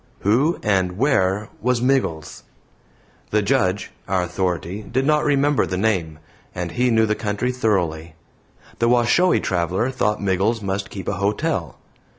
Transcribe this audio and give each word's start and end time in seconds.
Who 0.21 0.57
and 0.63 0.97
where 0.97 1.49
was 1.61 1.79
Miggles? 1.79 2.41
The 3.29 3.43
Judge, 3.43 3.91
our 4.07 4.23
authority, 4.23 4.81
did 4.81 5.05
not 5.05 5.23
remember 5.23 5.67
the 5.67 5.77
name, 5.77 6.17
and 6.55 6.71
he 6.71 6.89
knew 6.89 7.05
the 7.05 7.13
country 7.13 7.51
thoroughly. 7.51 8.15
The 8.79 8.89
Washoe 8.89 9.37
traveler 9.37 9.91
thought 9.91 10.19
Miggles 10.19 10.59
must 10.59 10.89
keep 10.89 11.07
a 11.07 11.17
hotel. 11.21 11.77